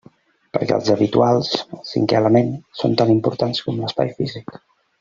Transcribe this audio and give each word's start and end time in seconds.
Perquè 0.55 0.71
els 0.77 0.87
habituals, 0.93 1.51
el 1.79 1.83
cinqué 1.91 2.17
element, 2.21 2.49
són 2.81 2.97
tan 3.03 3.13
importants 3.17 3.63
com 3.67 3.79
l'espai 3.83 4.15
físic. 4.19 4.59